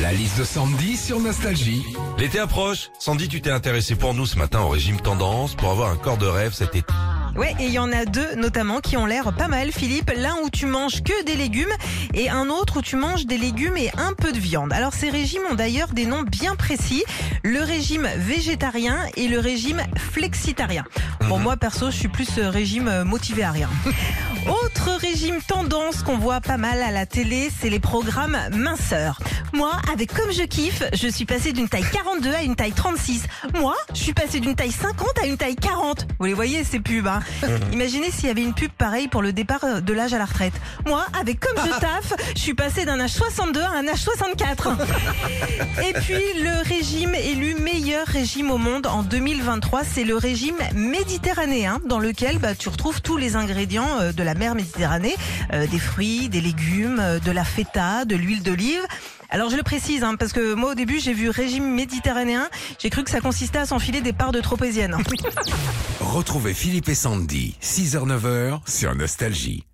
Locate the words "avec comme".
29.92-30.32, 41.18-41.56